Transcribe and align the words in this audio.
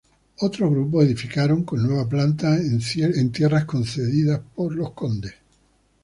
Otros 0.39 0.71
grupos 0.71 1.05
edificaron 1.05 1.63
con 1.63 1.85
nueva 1.87 2.09
planta, 2.09 2.57
en 2.57 3.31
tierras 3.31 3.65
concedidas 3.65 4.41
por 4.55 4.75
los 4.75 4.93
condes. 4.93 5.35